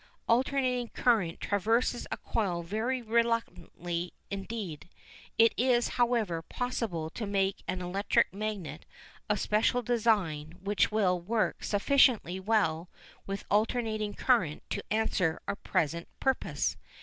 [0.27, 4.89] Alternating current traverses a coil very reluctantly indeed.
[5.37, 8.83] It is, however, possible to make an electric magnet
[9.29, 12.89] of special design which will work sufficiently well
[13.27, 16.77] with alternating current to answer our present purpose.